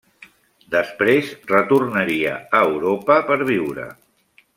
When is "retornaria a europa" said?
1.51-3.19